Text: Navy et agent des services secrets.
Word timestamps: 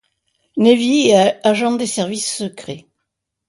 Navy 0.57 1.09
et 1.11 1.33
agent 1.45 1.73
des 1.73 1.85
services 1.85 2.35
secrets. 2.35 2.87